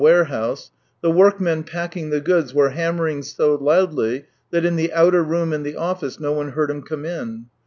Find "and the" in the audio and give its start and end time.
5.53-5.75